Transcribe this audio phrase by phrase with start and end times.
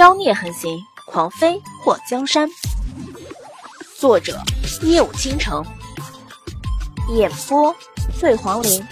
[0.00, 2.48] 妖孽横行，狂妃祸江山。
[3.98, 4.40] 作者：
[4.80, 5.62] 夜舞倾城，
[7.14, 7.76] 演播：
[8.18, 8.82] 醉黄林。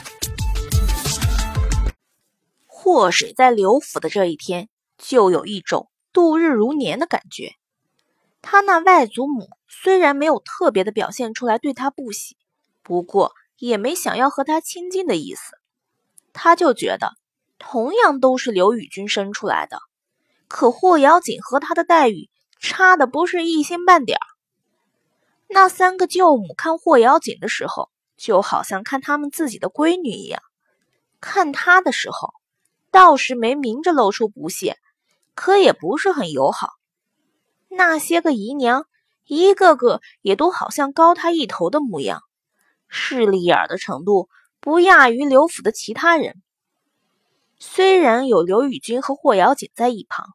[2.66, 4.68] 祸水在刘府的这一天，
[4.98, 7.52] 就有一种度日如年的感觉。
[8.42, 12.36] 他那外祖母虽然没有特别的表现出来对他不喜，
[12.82, 15.40] 不过也没想要和他亲近的意思。
[16.34, 17.12] 他就觉得，
[17.58, 19.78] 同样都是刘宇君生出来的。
[20.48, 24.26] 可霍瑶锦和他的待遇差的不是一星半点儿。
[25.46, 30.40] 那三个舅母看霍瑶锦的时候，就好像看他们自己的闺女一样；
[31.20, 32.32] 看他的时候，
[32.90, 34.76] 倒是没明着露出不屑，
[35.34, 36.70] 可也不是很友好。
[37.68, 38.86] 那些个姨娘，
[39.26, 42.22] 一个个也都好像高他一头的模样，
[42.88, 44.28] 势利眼的程度
[44.60, 46.42] 不亚于刘府的其他人。
[47.58, 50.34] 虽然有刘宇君和霍瑶锦在一旁。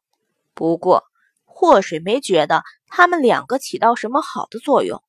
[0.54, 1.04] 不过，
[1.46, 5.02] 祸水没觉得他们两个起到什么好的作用。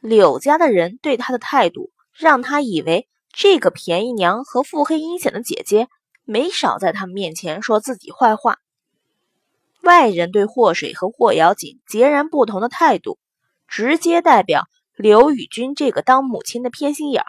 [0.00, 5.88] 柳家的人对他的态度，让他以为这个便宜娘和腹黑阴险的姐姐
[6.24, 8.58] 没少在他们面前说自己坏话。
[9.82, 13.18] 外人对祸水和霍瑶锦截然不同的态度，
[13.68, 14.64] 直接代表
[14.96, 17.28] 刘宇君这个当母亲的偏心眼儿。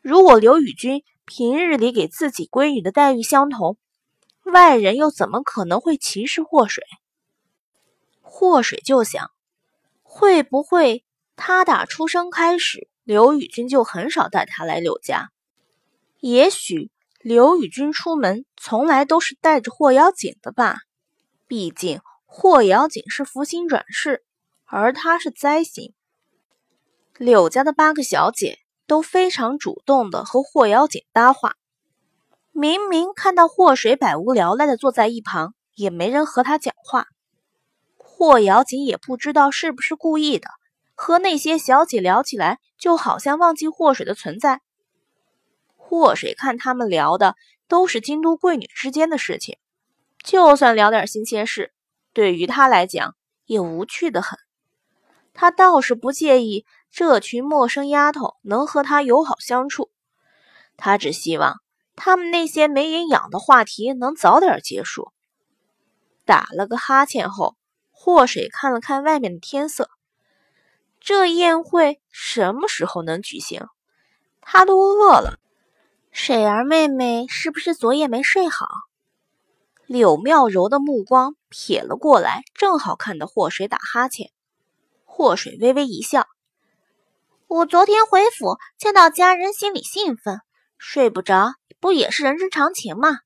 [0.00, 3.76] 如果刘宇君平日里给自己闺女的待遇相同，
[4.44, 6.84] 外人又怎么可能会歧视祸水？
[8.20, 9.30] 祸水就想，
[10.02, 11.04] 会不会
[11.36, 15.30] 他打出生开始，刘宇君就很少带他来柳家？
[16.20, 20.76] 也许刘宇君出门从来都是带着霍瑶锦的吧？
[21.46, 24.24] 毕竟霍瑶锦是福星转世，
[24.64, 25.94] 而他是灾星。
[27.18, 31.56] 柳家的八个小姐都非常主动的和霍瑶锦搭话。
[32.52, 37.06] 明明看到霍水百无聊赖的坐在一旁，也没人和他讲话。
[37.96, 40.48] 霍瑶锦也不知道是不是故意的，
[40.94, 44.60] 和那些小姐聊起来，就好像忘记霍水的存在。
[45.76, 47.36] 霍水看他们聊的
[47.68, 49.56] 都是京都贵女之间的事情，
[50.22, 51.72] 就算聊点新鲜事，
[52.12, 53.16] 对于他来讲
[53.46, 54.38] 也无趣的很。
[55.32, 59.90] 他倒是不介意这群陌生丫头能和他友好相处，
[60.76, 61.61] 他只希望。
[61.94, 65.12] 他们那些没营养的话题能早点结束。
[66.24, 67.56] 打了个哈欠后，
[67.90, 69.90] 祸水看了看外面的天色，
[71.00, 73.66] 这宴会什么时候能举行？
[74.40, 75.38] 他都饿了。
[76.10, 78.66] 水儿妹妹是不是昨夜没睡好？
[79.86, 84.30] 柳妙柔的目光瞥了过来，正好看到祸水打哈欠。
[85.04, 86.26] 祸水微微一笑
[87.48, 90.40] ：“我昨天回府见到家人，心里兴奋，
[90.82, 93.18] 睡不着。”不也是人之常情吗？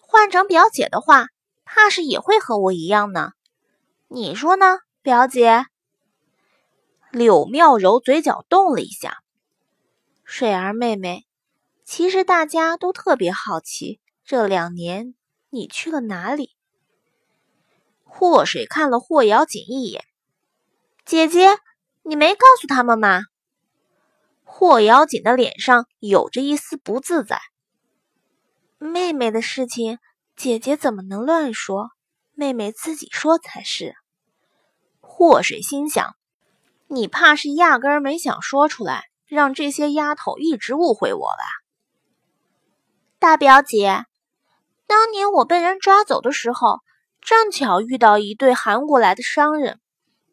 [0.00, 1.28] 换成表姐的话，
[1.64, 3.30] 怕是也会和我一样呢。
[4.08, 5.66] 你说呢，表姐？
[7.12, 9.18] 柳妙柔嘴角动了一下。
[10.24, 11.26] 水儿妹妹，
[11.84, 15.14] 其实大家都特别好奇，这两年
[15.50, 16.56] 你去了哪里？
[18.02, 20.04] 祸水看了霍瑶锦一眼，
[21.04, 21.56] 姐姐，
[22.02, 23.20] 你没告诉他们吗？
[24.58, 27.42] 霍瑶锦的脸上有着一丝不自在。
[28.78, 29.98] 妹妹的事情，
[30.34, 31.90] 姐姐怎么能乱说？
[32.32, 33.94] 妹妹自己说才是。
[35.02, 36.16] 祸水心想：
[36.86, 41.44] 你怕是压根儿没想说出来，让这些丫头一直误会我吧？
[43.18, 44.06] 大表姐，
[44.86, 46.78] 当年我被人抓走的时候，
[47.20, 49.78] 正巧遇到一对韩国来的商人，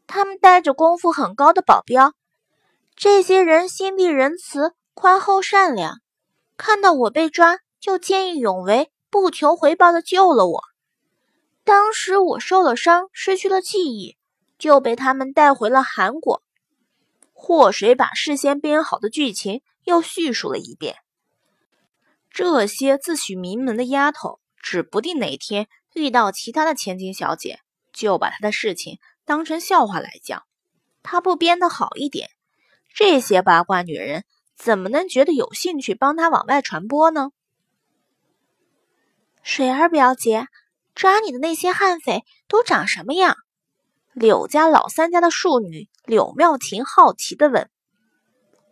[0.07, 2.13] 他们带着功夫很高的保镖。
[3.03, 5.99] 这些人心地仁慈、宽厚善良，
[6.55, 7.59] 看到我被抓。
[7.77, 10.63] 就见义勇为，不求回报的救了我。
[11.65, 14.15] 当时我受了伤，失去了记忆，
[14.57, 16.43] 就被他们带回了韩国。
[17.33, 20.95] 祸水把事先编好的剧情又叙述了一遍。
[22.29, 27.59] 这些自诩名门的丫头，指不定哪天遇到其他的千金小姐，
[27.91, 30.43] 就把她的事情当成笑话来讲。
[31.01, 32.29] 她不编得好一点，
[32.93, 34.23] 这些八卦女人
[34.55, 37.31] 怎么能觉得有兴趣帮她往外传播呢？
[39.41, 40.47] 水儿表姐，
[40.93, 43.35] 抓你的那些悍匪都长什么样？
[44.13, 47.67] 柳家老三家的庶女柳妙琴好奇的问。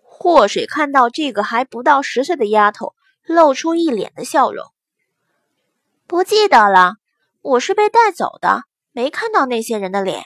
[0.04, 4.64] 祸水看到这个还不到十岁的丫头，露出一脸的笑容。
[6.06, 6.98] 不记得了，
[7.42, 10.26] 我是被带走的，没看到那些人的脸。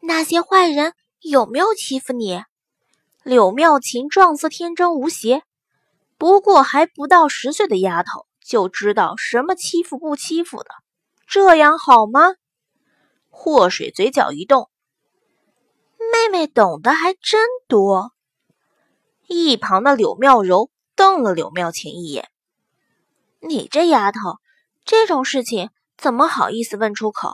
[0.00, 2.44] 那些坏人有没有欺负你？
[3.24, 5.42] 柳妙琴状似天真无邪，
[6.18, 8.26] 不过还不到十岁的丫头。
[8.44, 10.68] 就知道什么欺负不欺负的，
[11.26, 12.34] 这样好吗？
[13.30, 14.68] 祸水嘴角一动，
[16.12, 18.12] 妹妹懂得还真多。
[19.26, 22.28] 一旁的柳妙柔瞪了柳妙琴一眼
[23.40, 24.36] ：“你这丫头，
[24.84, 27.32] 这种事情怎么好意思问出口？”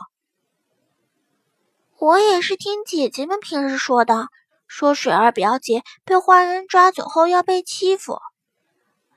[1.99, 4.29] 我也是听姐姐们平时说的，
[4.73, 8.19] 说水儿表姐被坏人抓走后要被欺负。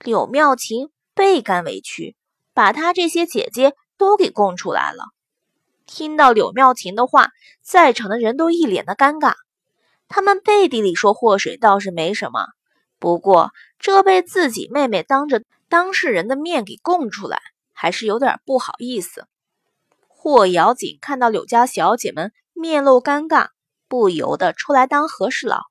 [0.00, 2.16] 柳妙琴倍感委屈，
[2.52, 5.04] 把她这些姐姐都给供出来了。
[5.86, 7.28] 听到柳妙琴的话，
[7.62, 9.34] 在场的人都一脸的尴尬。
[10.08, 12.48] 他们背地里说祸水倒是没什么。
[12.98, 17.40] 不过，这被自己妹妹当着当事人的面给供出来，
[17.72, 19.28] 还是有点不好意思。
[20.08, 23.50] 霍瑶锦看到柳家小姐们面露尴尬，
[23.94, 25.66] 不由得出来当和事佬。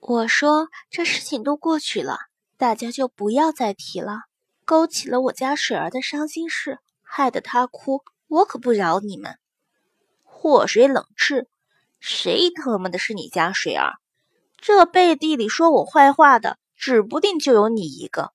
[0.00, 2.18] 我说：“这事情都过去了，
[2.56, 4.22] 大家就不要再提了。
[4.64, 9.38] 勾起了我家水儿的伤心事，害得她哭，我可不饶你们。”
[10.26, 11.48] 祸水冷斥
[12.00, 13.92] ：“谁他妈的是你家水儿？”
[14.58, 18.32] 这背地里说我坏话的，指不定就有你一个。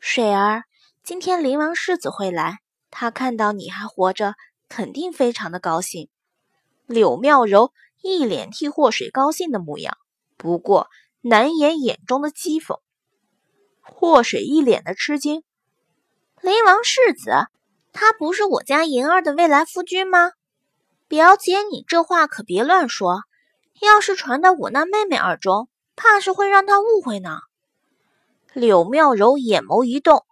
[0.00, 0.64] 水儿，
[1.02, 2.58] 今天灵王世子会来，
[2.90, 4.34] 他看到你还活着，
[4.68, 6.10] 肯定非常的高兴。
[6.86, 7.72] 柳妙柔
[8.02, 9.96] 一脸替祸水高兴的模样，
[10.36, 10.88] 不过
[11.20, 12.78] 难掩眼中的讥讽。
[13.80, 15.42] 祸水一脸的吃惊
[16.42, 17.32] ：“灵王世子，
[17.92, 20.32] 他不是我家银儿的未来夫君吗？
[21.08, 23.20] 表姐，你这话可别乱说。”
[23.80, 27.40] 要是传到我那妹妹耳中，怕是会让她误会呢。
[28.52, 30.24] 柳妙柔眼眸一动：“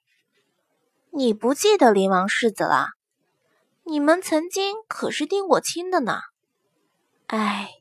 [1.11, 2.87] 你不记得林王世子了？
[3.83, 6.21] 你们曾经可是定过亲的呢。
[7.33, 7.77] 哎，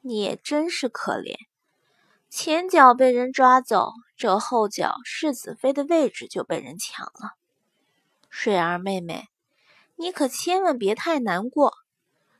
[0.00, 1.36] 你也真是可怜，
[2.30, 7.34] 前脚被人抓走，这后脚世子妃的位置就被人抢了。
[8.30, 9.28] 水儿妹妹，
[9.96, 11.74] 你可千万别太难过。”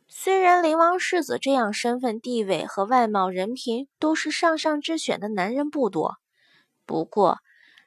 [0.09, 6.17] 虽然灵王世子这样身份地位和外貌人品都是上上之选的男人不多，
[6.87, 7.41] 不过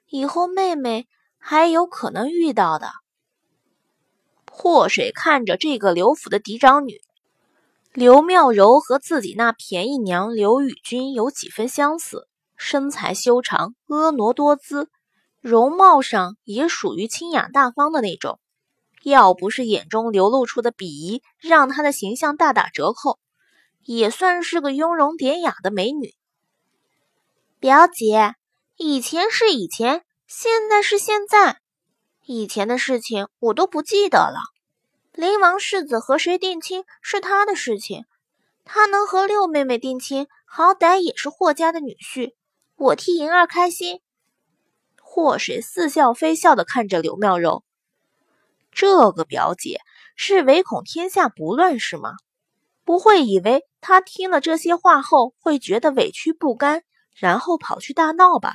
[0.05, 1.07] 以后妹妹
[1.39, 2.91] 还有可能遇到的。
[4.51, 7.01] 祸水看着这个刘府的嫡长女
[7.93, 14.89] 刘妙柔，和自己那便宜娘刘雨君有几分相似，身材修长，婀娜多姿，
[15.41, 18.39] 容貌上也属于清雅大方的那种。
[19.03, 23.19] 要不是眼中流露出的鄙夷让她的形象大打折扣，
[23.83, 26.13] 也算是个雍容典雅的美女。
[27.59, 28.35] 表姐，
[28.77, 31.57] 以前是以前，现在是现在，
[32.25, 34.39] 以前的事情我都不记得了。
[35.13, 38.05] 灵王世子和谁定亲是他的事情，
[38.63, 42.33] 他能和六妹妹定亲，好歹也是霍家的女婿，
[42.77, 43.99] 我替银儿开心。
[45.01, 47.65] 祸水似笑非笑的看着柳妙柔。
[48.71, 49.81] 这个表姐
[50.15, 52.13] 是唯恐天下不乱是吗？
[52.85, 56.83] 不会以为她听了这些话后会觉得委屈不甘，
[57.13, 58.53] 然后跑去大闹吧？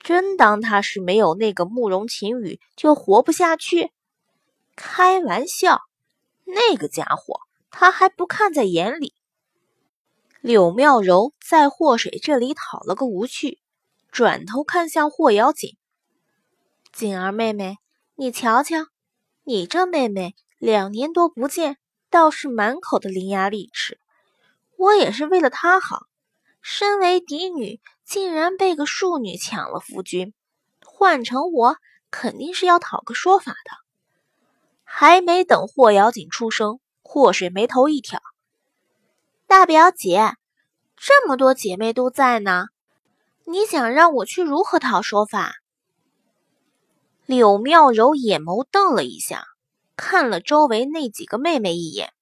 [0.00, 3.92] 真当她是没有那个慕容晴雨就活不下去？
[4.76, 5.80] 开玩笑，
[6.44, 7.40] 那个家伙
[7.70, 9.14] 他还不看在眼里。
[10.40, 13.58] 柳妙柔在祸水这里讨了个无趣，
[14.12, 15.76] 转头看向霍瑶锦
[16.92, 17.78] ：“锦儿妹妹，
[18.14, 18.86] 你瞧瞧。”
[19.48, 21.78] 你这妹妹两年多不见，
[22.10, 24.00] 倒是满口的伶牙俐齿。
[24.76, 26.00] 我也是为了她好，
[26.60, 30.34] 身为嫡女，竟然被个庶女抢了夫君，
[30.84, 31.76] 换成我，
[32.10, 33.85] 肯定是要讨个说法的。
[34.88, 38.22] 还没等霍瑶锦出声，霍水眉头一挑
[39.46, 40.36] ：“大表姐，
[40.96, 42.68] 这么多姐妹都在呢，
[43.44, 45.56] 你想让我去如何讨说法？”
[47.26, 49.44] 柳妙柔眼眸瞪了一下，
[49.96, 52.12] 看了周围那几个妹妹一眼。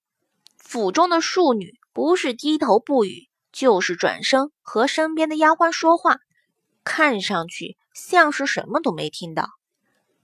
[0.56, 6.16] 府中的庶女不是低头不语，就是转身和身边的丫鬟说话，
[6.82, 9.50] 看上去像是什么都没听到。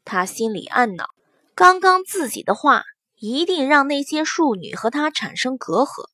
[0.05, 1.11] 她心里暗恼，
[1.54, 2.85] 刚刚自己的话
[3.16, 6.09] 一定让那些庶女和她产生隔阂。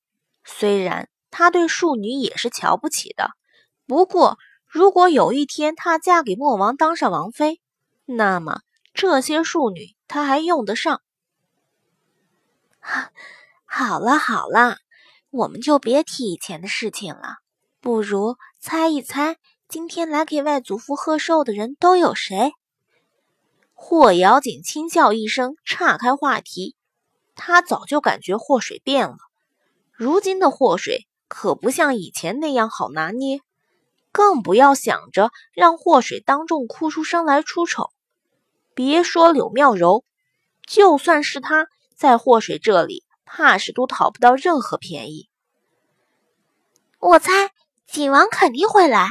[0.45, 3.31] 虽然她对庶女也是瞧不起的，
[3.87, 7.61] 不过如果有一天她嫁给莫王，当上王妃，
[8.05, 8.61] 那么
[8.95, 11.01] 这些庶女他还用得上？
[13.67, 14.79] 好了好了，
[15.31, 17.37] 我们就别提以前的事情了。
[17.81, 19.37] 不如猜一猜，
[19.69, 22.53] 今天来给外祖父贺寿的人都有谁？
[23.79, 26.75] 霍瑶锦轻笑一声，岔开话题。
[27.35, 29.19] 他早就感觉祸水变了，
[29.93, 33.41] 如今的祸水可不像以前那样好拿捏，
[34.11, 37.91] 更不要想着让祸水当众哭出声来出丑。
[38.75, 40.05] 别说柳妙柔，
[40.67, 45.29] 就算是他在祸水这里，怕是都讨不到任何便宜。
[46.99, 47.51] 我猜
[47.87, 49.11] 景王肯定会来。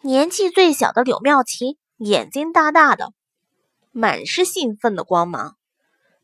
[0.00, 3.12] 年纪最小的柳妙琴眼睛大大的，
[4.00, 5.56] 满是兴奋的光芒。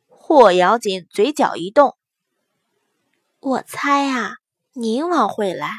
[0.07, 1.97] 霍瑶锦嘴角一动，
[3.41, 4.37] 我猜啊，
[4.75, 5.73] 宁王会来。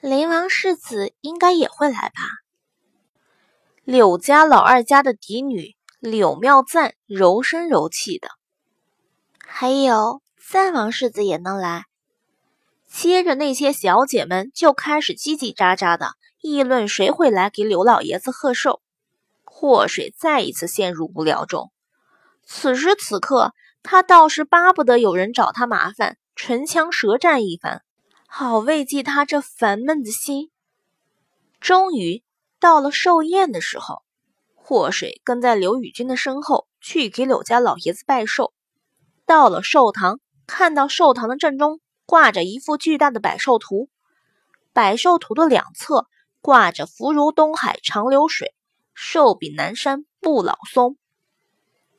[0.00, 2.22] 灵王世子应该也会来吧？
[3.84, 8.30] 柳家老二家的嫡女柳妙赞柔声柔气的，
[9.46, 11.84] 还有三王世子也能来。
[12.86, 18.80] 接着那些小姐们就开始叽叽喳喳的议论谁会来给柳老爷子贺寿。
[19.60, 21.70] 祸水再一次陷入无聊中。
[22.46, 23.52] 此时此刻，
[23.82, 27.82] 他倒是巴不得有人找他麻烦，唇枪舌战一番。
[28.26, 30.50] 好慰藉他这烦闷的心。
[31.60, 32.22] 终于
[32.58, 34.02] 到了寿宴的时候，
[34.54, 38.54] 祸水跟在刘宇君的身后去给柳家老爷子拜寿。
[39.26, 43.90] 到了寿堂，看到寿堂的正中挂着一幅巨大的百寿图，
[44.72, 46.06] 百寿图的两侧
[46.40, 48.54] 挂着“福如东海长流水，
[49.02, 50.98] 寿比南山不老松”。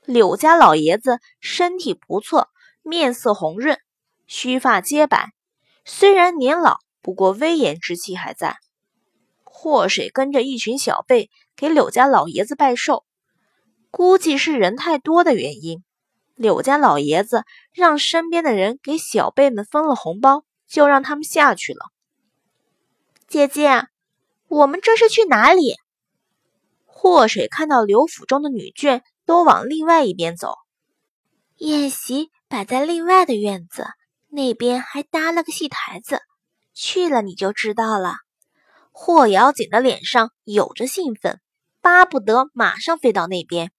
[0.06, 2.50] 柳家老爷子身体不错，
[2.84, 3.80] 面色红润，
[4.28, 5.32] 须发皆白。
[5.84, 8.58] 虽然年老，不过威严之气还在。
[9.44, 13.04] 祸水跟着一群小辈给柳家老爷子拜寿，
[13.90, 15.84] 估计是人太多的原因。
[16.36, 17.44] 柳家老爷子
[17.74, 21.80] 让身边的人给小辈们分了红包，就让他们下去了。
[23.28, 23.88] 姐姐，
[24.48, 25.76] 我们这是去哪里？
[26.94, 30.56] 祸水看到刘府中的女眷都往另外一边走，
[31.58, 33.86] 宴席摆在另外的院子。
[34.34, 36.22] 那边还搭了个戏台子，
[36.74, 38.16] 去了你就知道了。
[38.92, 41.42] 霍瑶锦的脸上有着兴奋，
[41.82, 43.72] 巴不得马上飞到那边。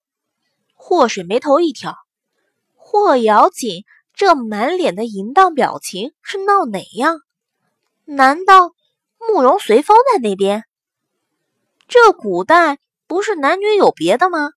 [0.75, 1.95] 霍水眉头一挑，
[2.75, 7.21] 霍瑶锦这满脸的淫荡表情是闹哪样？
[8.04, 8.73] 难道
[9.19, 10.64] 慕容随风在那边？
[11.88, 12.78] 这古代
[13.12, 14.50] 不是男女有别的吗？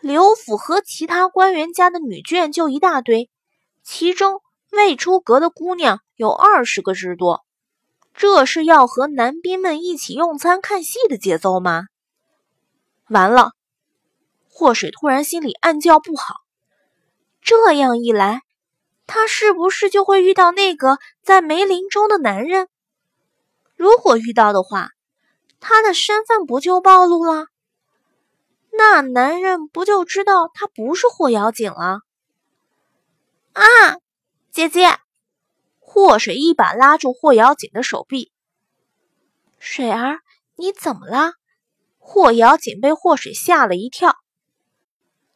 [0.00, 3.30] 刘府和其他官员家的女眷就一大堆，
[3.82, 4.40] 其中。
[4.70, 7.42] 未出阁的姑娘有二十个之多，
[8.12, 11.84] 这是要和男宾们一起用餐看戏的节奏吗？
[13.08, 13.52] 完了，
[14.50, 16.34] 祸水突然心里暗叫不好。
[17.40, 18.42] 这样一来，
[19.06, 22.68] 他是不是就会遇到那个在梅林中的男人？
[23.74, 24.90] 如果遇到的话，
[25.60, 27.46] 他的身份不就暴露了？
[28.70, 32.00] 那男人不就知道他不是霍瑶锦了？
[33.52, 33.64] 啊！
[34.50, 34.98] 姐姐，
[35.78, 38.30] 霍水一把拉住霍瑶锦的手臂。
[39.58, 40.20] 水儿，
[40.54, 41.32] 你怎么了？
[41.98, 44.16] 霍瑶锦被霍水吓了一跳，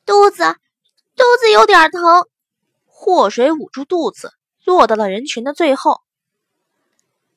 [0.07, 0.57] 肚子，
[1.17, 2.26] 肚子有点疼。
[2.87, 4.33] 霍水捂住肚子，
[4.64, 6.00] 落到了人群的最后。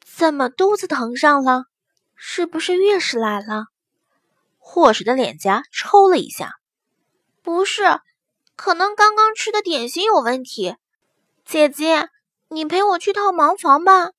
[0.05, 1.65] 怎么肚子疼上了？
[2.15, 3.65] 是不是月事来了？
[4.57, 6.55] 霍水的脸颊抽了一下。
[7.41, 7.99] 不是，
[8.55, 10.75] 可能刚刚吃的点心有问题。
[11.45, 12.09] 姐姐，
[12.47, 14.11] 你陪我去套茅房吧。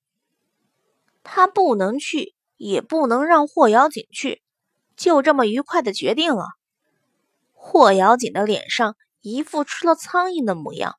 [1.25, 4.43] 他不能去，也不能让霍瑶锦去，
[4.97, 6.45] 就这么愉快的决定了。
[7.53, 10.97] 霍瑶锦的脸上一副吃了苍蝇的模样。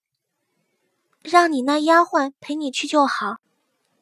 [1.22, 3.38] 让你那丫鬟陪你去就好，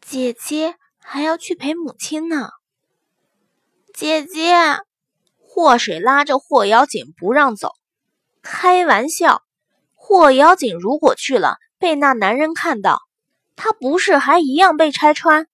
[0.01, 2.49] 姐姐还要去陪母亲呢。
[3.95, 4.53] 姐姐，
[5.39, 7.71] 祸水拉着霍瑶锦不让走。
[8.41, 9.41] 开玩笑，
[9.93, 11.55] 霍瑶锦如果去了。
[11.77, 12.99] 被那男人看到，
[13.55, 15.47] 他不是还一样被拆穿？